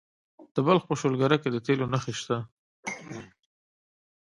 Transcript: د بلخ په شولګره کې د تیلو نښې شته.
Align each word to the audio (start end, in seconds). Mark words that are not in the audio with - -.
د 0.53 0.57
بلخ 0.65 0.83
په 0.89 0.93
شولګره 0.99 1.37
کې 1.41 1.49
د 1.51 1.57
تیلو 1.65 1.85
نښې 1.93 2.13
شته. 2.19 2.37